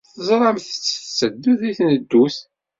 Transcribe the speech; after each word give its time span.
Teẓramt-tt 0.13 0.87
tetteddu 0.99 1.51
deg 1.61 1.73
tneddut. 1.77 2.37